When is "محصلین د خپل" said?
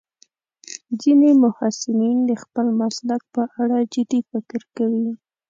1.43-2.67